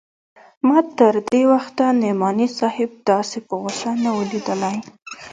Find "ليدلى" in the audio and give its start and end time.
4.29-4.73